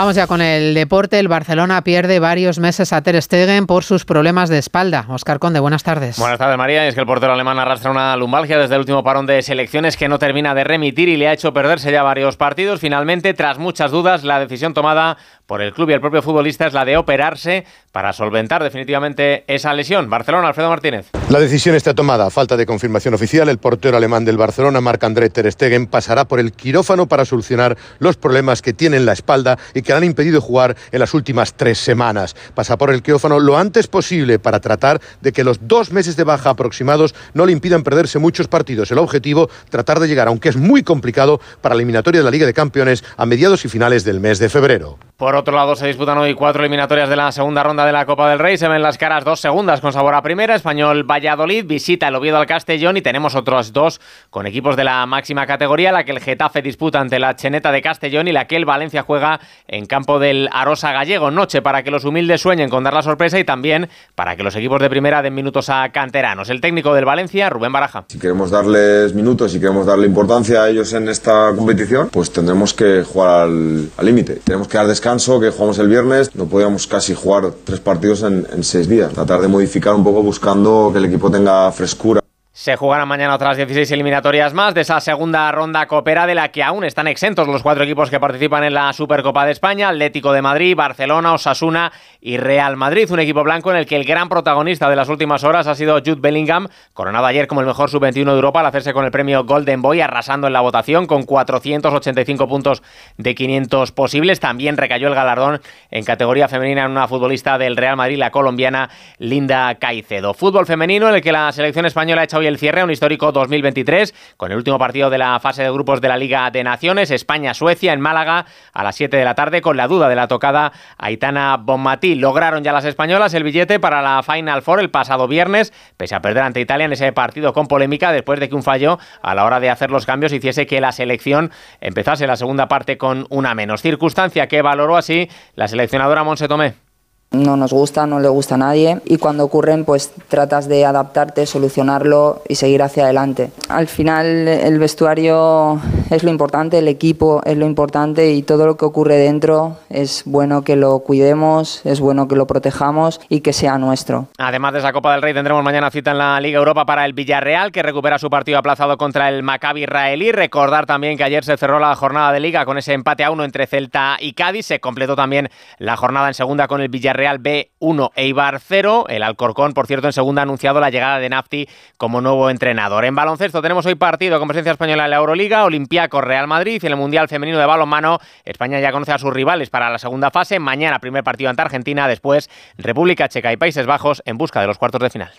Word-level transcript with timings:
Vamos 0.00 0.16
ya 0.16 0.26
con 0.26 0.40
el 0.40 0.72
deporte. 0.72 1.18
El 1.18 1.28
Barcelona 1.28 1.84
pierde 1.84 2.20
varios 2.20 2.58
meses 2.58 2.94
a 2.94 3.02
Ter 3.02 3.20
Stegen 3.20 3.66
por 3.66 3.84
sus 3.84 4.06
problemas 4.06 4.48
de 4.48 4.56
espalda. 4.56 5.04
Oscar 5.10 5.38
Conde, 5.38 5.60
buenas 5.60 5.82
tardes. 5.82 6.18
Buenas 6.18 6.38
tardes, 6.38 6.56
María. 6.56 6.88
es 6.88 6.94
que 6.94 7.02
el 7.02 7.06
portero 7.06 7.34
alemán 7.34 7.58
arrastra 7.58 7.90
una 7.90 8.16
lumbalgia 8.16 8.58
desde 8.58 8.76
el 8.76 8.80
último 8.80 9.04
parón 9.04 9.26
de 9.26 9.42
selecciones 9.42 9.98
que 9.98 10.08
no 10.08 10.18
termina 10.18 10.54
de 10.54 10.64
remitir 10.64 11.10
y 11.10 11.18
le 11.18 11.28
ha 11.28 11.34
hecho 11.34 11.52
perderse 11.52 11.92
ya 11.92 12.02
varios 12.02 12.38
partidos. 12.38 12.80
Finalmente, 12.80 13.34
tras 13.34 13.58
muchas 13.58 13.90
dudas, 13.90 14.24
la 14.24 14.40
decisión 14.40 14.72
tomada 14.72 15.18
por 15.50 15.62
el 15.62 15.72
club 15.72 15.90
y 15.90 15.94
el 15.94 16.00
propio 16.00 16.22
futbolista 16.22 16.68
es 16.68 16.74
la 16.74 16.84
de 16.84 16.96
operarse 16.96 17.64
para 17.90 18.12
solventar 18.12 18.62
definitivamente 18.62 19.42
esa 19.48 19.74
lesión. 19.74 20.08
Barcelona, 20.08 20.46
Alfredo 20.46 20.68
Martínez. 20.68 21.06
La 21.28 21.40
decisión 21.40 21.74
está 21.74 21.92
tomada. 21.92 22.30
falta 22.30 22.56
de 22.56 22.66
confirmación 22.66 23.14
oficial, 23.14 23.48
el 23.48 23.58
portero 23.58 23.96
alemán 23.96 24.24
del 24.24 24.36
Barcelona, 24.36 24.80
Marc-André 24.80 25.28
Ter 25.28 25.50
Stegen, 25.50 25.88
pasará 25.88 26.26
por 26.26 26.38
el 26.38 26.52
quirófano 26.52 27.08
para 27.08 27.24
solucionar 27.24 27.76
los 27.98 28.16
problemas 28.16 28.62
que 28.62 28.72
tiene 28.72 28.96
en 28.96 29.06
la 29.06 29.12
espalda 29.12 29.58
y 29.74 29.82
que 29.82 29.90
le 29.90 29.98
han 29.98 30.04
impedido 30.04 30.40
jugar 30.40 30.76
en 30.92 31.00
las 31.00 31.14
últimas 31.14 31.54
tres 31.54 31.78
semanas. 31.78 32.36
Pasa 32.54 32.78
por 32.78 32.92
el 32.92 33.02
quirófano 33.02 33.40
lo 33.40 33.58
antes 33.58 33.88
posible 33.88 34.38
para 34.38 34.60
tratar 34.60 35.00
de 35.20 35.32
que 35.32 35.42
los 35.42 35.66
dos 35.66 35.90
meses 35.90 36.14
de 36.14 36.22
baja 36.22 36.50
aproximados 36.50 37.12
no 37.34 37.44
le 37.44 37.50
impidan 37.50 37.82
perderse 37.82 38.20
muchos 38.20 38.46
partidos. 38.46 38.92
El 38.92 38.98
objetivo, 38.98 39.50
tratar 39.68 39.98
de 39.98 40.06
llegar, 40.06 40.28
aunque 40.28 40.50
es 40.50 40.56
muy 40.56 40.84
complicado, 40.84 41.40
para 41.60 41.74
la 41.74 41.80
eliminatoria 41.80 42.20
de 42.20 42.24
la 42.24 42.30
Liga 42.30 42.46
de 42.46 42.54
Campeones 42.54 43.02
a 43.16 43.26
mediados 43.26 43.64
y 43.64 43.68
finales 43.68 44.04
del 44.04 44.20
mes 44.20 44.38
de 44.38 44.48
febrero. 44.48 44.96
Por 45.20 45.36
otro 45.36 45.54
lado, 45.54 45.76
se 45.76 45.86
disputan 45.86 46.16
hoy 46.16 46.32
cuatro 46.32 46.62
eliminatorias 46.62 47.06
de 47.06 47.14
la 47.14 47.30
segunda 47.30 47.62
ronda 47.62 47.84
de 47.84 47.92
la 47.92 48.06
Copa 48.06 48.30
del 48.30 48.38
Rey. 48.38 48.56
Se 48.56 48.66
ven 48.68 48.80
las 48.80 48.96
caras 48.96 49.22
dos 49.22 49.38
segundas 49.38 49.82
con 49.82 49.92
sabor 49.92 50.14
a 50.14 50.22
primera. 50.22 50.54
Español 50.54 51.04
Valladolid 51.04 51.66
visita 51.66 52.08
el 52.08 52.14
Oviedo 52.14 52.38
al 52.38 52.46
Castellón 52.46 52.96
y 52.96 53.02
tenemos 53.02 53.34
otros 53.34 53.74
dos 53.74 54.00
con 54.30 54.46
equipos 54.46 54.76
de 54.76 54.84
la 54.84 55.04
máxima 55.04 55.46
categoría, 55.46 55.92
la 55.92 56.04
que 56.04 56.12
el 56.12 56.20
Getafe 56.20 56.62
disputa 56.62 57.00
ante 57.00 57.18
la 57.18 57.36
Cheneta 57.36 57.70
de 57.70 57.82
Castellón 57.82 58.28
y 58.28 58.32
la 58.32 58.46
que 58.46 58.56
el 58.56 58.64
Valencia 58.64 59.02
juega 59.02 59.40
en 59.68 59.84
campo 59.84 60.18
del 60.18 60.48
Arosa 60.52 60.90
Gallego. 60.92 61.30
Noche 61.30 61.60
para 61.60 61.82
que 61.82 61.90
los 61.90 62.06
humildes 62.06 62.40
sueñen 62.40 62.70
con 62.70 62.82
dar 62.82 62.94
la 62.94 63.02
sorpresa 63.02 63.38
y 63.38 63.44
también 63.44 63.90
para 64.14 64.36
que 64.36 64.42
los 64.42 64.56
equipos 64.56 64.80
de 64.80 64.88
primera 64.88 65.20
den 65.20 65.34
minutos 65.34 65.68
a 65.68 65.86
canteranos. 65.90 66.48
El 66.48 66.62
técnico 66.62 66.94
del 66.94 67.04
Valencia, 67.04 67.50
Rubén 67.50 67.72
Baraja. 67.72 68.06
Si 68.08 68.18
queremos 68.18 68.50
darles 68.50 69.12
minutos 69.12 69.54
y 69.54 69.60
queremos 69.60 69.84
darle 69.84 70.06
importancia 70.06 70.62
a 70.62 70.70
ellos 70.70 70.94
en 70.94 71.10
esta 71.10 71.52
competición, 71.54 72.08
pues 72.08 72.32
tendremos 72.32 72.72
que 72.72 73.02
jugar 73.02 73.48
al 73.48 74.06
límite. 74.06 74.36
tenemos 74.42 74.66
que 74.66 74.78
dar 74.78 74.86
descanso 74.86 75.09
que 75.40 75.50
jugamos 75.50 75.78
el 75.78 75.88
viernes, 75.88 76.34
no 76.34 76.46
podíamos 76.46 76.86
casi 76.86 77.14
jugar 77.14 77.50
tres 77.64 77.80
partidos 77.80 78.22
en, 78.22 78.46
en 78.52 78.62
seis 78.62 78.88
días. 78.88 79.12
Tratar 79.12 79.40
de 79.40 79.48
modificar 79.48 79.94
un 79.94 80.04
poco 80.04 80.22
buscando 80.22 80.90
que 80.92 80.98
el 80.98 81.06
equipo 81.06 81.30
tenga 81.30 81.70
frescura. 81.72 82.20
Se 82.60 82.76
jugarán 82.76 83.08
mañana 83.08 83.34
otras 83.34 83.56
16 83.56 83.90
eliminatorias 83.92 84.52
más 84.52 84.74
de 84.74 84.82
esa 84.82 85.00
segunda 85.00 85.50
ronda 85.50 85.86
coopera 85.86 86.26
de 86.26 86.34
la 86.34 86.50
que 86.50 86.62
aún 86.62 86.84
están 86.84 87.06
exentos 87.06 87.48
los 87.48 87.62
cuatro 87.62 87.84
equipos 87.84 88.10
que 88.10 88.20
participan 88.20 88.64
en 88.64 88.74
la 88.74 88.92
Supercopa 88.92 89.46
de 89.46 89.52
España, 89.52 89.88
Atlético 89.88 90.30
de 90.34 90.42
Madrid, 90.42 90.76
Barcelona, 90.76 91.32
Osasuna 91.32 91.90
y 92.20 92.36
Real 92.36 92.76
Madrid, 92.76 93.10
un 93.10 93.20
equipo 93.20 93.42
blanco 93.42 93.70
en 93.70 93.78
el 93.78 93.86
que 93.86 93.96
el 93.96 94.04
gran 94.04 94.28
protagonista 94.28 94.90
de 94.90 94.96
las 94.96 95.08
últimas 95.08 95.42
horas 95.42 95.68
ha 95.68 95.74
sido 95.74 95.94
Jude 96.04 96.20
Bellingham, 96.20 96.68
coronado 96.92 97.24
ayer 97.24 97.46
como 97.46 97.62
el 97.62 97.66
mejor 97.66 97.88
sub-21 97.88 98.26
de 98.26 98.34
Europa 98.34 98.60
al 98.60 98.66
hacerse 98.66 98.92
con 98.92 99.06
el 99.06 99.10
premio 99.10 99.44
Golden 99.44 99.80
Boy, 99.80 100.02
arrasando 100.02 100.46
en 100.46 100.52
la 100.52 100.60
votación 100.60 101.06
con 101.06 101.22
485 101.22 102.46
puntos 102.46 102.82
de 103.16 103.34
500 103.34 103.92
posibles. 103.92 104.38
También 104.38 104.76
recayó 104.76 105.08
el 105.08 105.14
galardón 105.14 105.62
en 105.90 106.04
categoría 106.04 106.46
femenina 106.46 106.84
en 106.84 106.90
una 106.90 107.08
futbolista 107.08 107.56
del 107.56 107.78
Real 107.78 107.96
Madrid, 107.96 108.18
la 108.18 108.30
colombiana 108.30 108.90
Linda 109.16 109.74
Caicedo. 109.76 110.34
Fútbol 110.34 110.66
femenino 110.66 111.08
en 111.08 111.14
el 111.14 111.22
que 111.22 111.32
la 111.32 111.50
selección 111.52 111.86
española 111.86 112.20
ha 112.20 112.24
hecho 112.24 112.36
hoy 112.36 112.49
el 112.50 112.58
cierre, 112.58 112.84
un 112.84 112.90
histórico 112.90 113.32
2023, 113.32 114.14
con 114.36 114.50
el 114.50 114.58
último 114.58 114.78
partido 114.78 115.08
de 115.08 115.16
la 115.16 115.40
fase 115.40 115.62
de 115.62 115.70
grupos 115.70 116.00
de 116.00 116.08
la 116.08 116.18
Liga 116.18 116.50
de 116.50 116.62
Naciones, 116.62 117.10
España-Suecia 117.10 117.92
en 117.92 118.00
Málaga 118.00 118.44
a 118.72 118.84
las 118.84 118.96
7 118.96 119.16
de 119.16 119.24
la 119.24 119.34
tarde, 119.34 119.62
con 119.62 119.76
la 119.76 119.88
duda 119.88 120.08
de 120.08 120.16
la 120.16 120.28
tocada 120.28 120.72
Aitana 120.98 121.56
Bonmatí. 121.56 122.16
Lograron 122.16 122.62
ya 122.62 122.72
las 122.72 122.84
españolas 122.84 123.32
el 123.34 123.44
billete 123.44 123.80
para 123.80 124.02
la 124.02 124.22
Final 124.22 124.62
Four 124.62 124.80
el 124.80 124.90
pasado 124.90 125.28
viernes, 125.28 125.72
pese 125.96 126.14
a 126.14 126.20
perder 126.20 126.42
ante 126.42 126.60
Italia 126.60 126.84
en 126.84 126.92
ese 126.92 127.12
partido 127.12 127.52
con 127.52 127.66
polémica, 127.66 128.12
después 128.12 128.40
de 128.40 128.48
que 128.48 128.54
un 128.54 128.62
fallo 128.62 128.98
a 129.22 129.34
la 129.34 129.44
hora 129.44 129.60
de 129.60 129.70
hacer 129.70 129.90
los 129.90 130.04
cambios 130.04 130.32
hiciese 130.32 130.66
que 130.66 130.80
la 130.80 130.92
selección 130.92 131.52
empezase 131.80 132.26
la 132.26 132.36
segunda 132.36 132.68
parte 132.68 132.98
con 132.98 133.26
una 133.30 133.54
menos. 133.54 133.80
Circunstancia 133.80 134.48
que 134.48 134.60
valoró 134.60 134.96
así 134.96 135.28
la 135.54 135.68
seleccionadora 135.68 136.24
Monse 136.24 136.48
Tomé. 136.48 136.89
No 137.32 137.56
nos 137.56 137.72
gusta, 137.72 138.08
no 138.08 138.18
le 138.18 138.28
gusta 138.28 138.56
a 138.56 138.58
nadie 138.58 139.00
y 139.04 139.18
cuando 139.18 139.44
ocurren 139.44 139.84
pues 139.84 140.12
tratas 140.26 140.66
de 140.66 140.84
adaptarte, 140.84 141.46
solucionarlo 141.46 142.42
y 142.48 142.56
seguir 142.56 142.82
hacia 142.82 143.04
adelante. 143.04 143.52
Al 143.68 143.86
final 143.86 144.48
el 144.48 144.80
vestuario 144.80 145.80
es 146.10 146.24
lo 146.24 146.30
importante, 146.30 146.78
el 146.78 146.88
equipo 146.88 147.40
es 147.44 147.56
lo 147.56 147.66
importante 147.66 148.32
y 148.32 148.42
todo 148.42 148.66
lo 148.66 148.76
que 148.76 148.84
ocurre 148.84 149.14
dentro 149.14 149.76
es 149.90 150.24
bueno 150.26 150.62
que 150.62 150.74
lo 150.74 150.98
cuidemos, 150.98 151.86
es 151.86 152.00
bueno 152.00 152.26
que 152.26 152.34
lo 152.34 152.48
protejamos 152.48 153.20
y 153.28 153.42
que 153.42 153.52
sea 153.52 153.78
nuestro. 153.78 154.26
Además 154.36 154.72
de 154.72 154.80
esa 154.80 154.92
Copa 154.92 155.12
del 155.12 155.22
Rey 155.22 155.32
tendremos 155.32 155.62
mañana 155.62 155.88
cita 155.92 156.10
en 156.10 156.18
la 156.18 156.40
Liga 156.40 156.58
Europa 156.58 156.84
para 156.84 157.04
el 157.04 157.12
Villarreal 157.12 157.70
que 157.70 157.84
recupera 157.84 158.18
su 158.18 158.28
partido 158.28 158.58
aplazado 158.58 158.98
contra 158.98 159.28
el 159.28 159.44
Maccabi 159.44 159.84
israelí. 159.84 160.32
Recordar 160.32 160.84
también 160.84 161.16
que 161.16 161.22
ayer 161.22 161.44
se 161.44 161.56
cerró 161.56 161.78
la 161.78 161.94
jornada 161.94 162.32
de 162.32 162.40
Liga 162.40 162.64
con 162.64 162.76
ese 162.76 162.92
empate 162.92 163.22
a 163.22 163.30
uno 163.30 163.44
entre 163.44 163.68
Celta 163.68 164.16
y 164.18 164.32
Cádiz. 164.32 164.66
Se 164.66 164.80
completó 164.80 165.14
también 165.14 165.48
la 165.78 165.96
jornada 165.96 166.26
en 166.26 166.34
segunda 166.34 166.66
con 166.66 166.80
el 166.80 166.88
Villarreal 166.88 167.19
Real 167.20 167.38
B1, 167.38 168.12
Eibar 168.16 168.60
0. 168.66 169.04
El 169.10 169.22
Alcorcón, 169.22 169.74
por 169.74 169.86
cierto, 169.86 170.06
en 170.06 170.14
segunda 170.14 170.40
ha 170.40 170.44
anunciado 170.44 170.80
la 170.80 170.88
llegada 170.88 171.18
de 171.18 171.28
Nafti 171.28 171.68
como 171.98 172.22
nuevo 172.22 172.48
entrenador. 172.48 173.04
En 173.04 173.14
baloncesto 173.14 173.60
tenemos 173.60 173.84
hoy 173.84 173.94
partido 173.94 174.38
con 174.38 174.48
presencia 174.48 174.72
española 174.72 175.04
en 175.04 175.10
la 175.10 175.16
Euroliga, 175.16 175.64
Olympiacos 175.64 176.24
Real 176.24 176.46
Madrid 176.46 176.80
y 176.82 176.86
en 176.86 176.92
el 176.92 176.98
Mundial 176.98 177.28
Femenino 177.28 177.58
de 177.58 177.66
Balonmano. 177.66 178.20
España 178.46 178.80
ya 178.80 178.90
conoce 178.90 179.12
a 179.12 179.18
sus 179.18 179.34
rivales 179.34 179.68
para 179.68 179.90
la 179.90 179.98
segunda 179.98 180.30
fase. 180.30 180.58
Mañana 180.58 180.98
primer 180.98 181.22
partido 181.22 181.50
ante 181.50 181.60
Argentina, 181.60 182.08
después 182.08 182.48
República 182.78 183.28
Checa 183.28 183.52
y 183.52 183.58
Países 183.58 183.84
Bajos 183.84 184.22
en 184.24 184.38
busca 184.38 184.62
de 184.62 184.66
los 184.66 184.78
cuartos 184.78 185.02
de 185.02 185.10
final. 185.10 185.30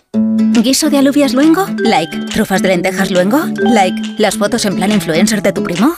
¿Guiso 0.62 0.88
de 0.88 0.98
alubias 0.98 1.34
luengo? 1.34 1.66
Like. 1.78 2.16
¿Trufas 2.32 2.62
de 2.62 2.68
lentejas 2.68 3.10
luengo? 3.10 3.40
Like. 3.56 4.00
¿Las 4.18 4.38
fotos 4.38 4.64
en 4.66 4.76
plan 4.76 4.92
influencer 4.92 5.42
de 5.42 5.52
tu 5.52 5.64
primo? 5.64 5.90